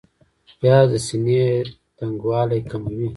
[0.59, 1.43] پیاز د سینې
[1.97, 3.09] تنګوالی کموي